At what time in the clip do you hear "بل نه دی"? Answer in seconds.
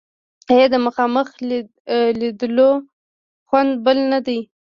3.85-4.39